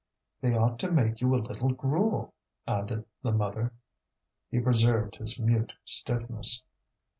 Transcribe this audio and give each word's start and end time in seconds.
"They 0.41 0.55
ought 0.55 0.79
to 0.79 0.89
make 0.89 1.21
you 1.21 1.35
a 1.35 1.37
little 1.45 1.73
gruel," 1.73 2.33
added 2.65 3.05
the 3.21 3.31
mother. 3.33 3.71
He 4.49 4.59
preserved 4.59 5.17
his 5.17 5.39
mute 5.39 5.73
stiffness. 5.85 6.63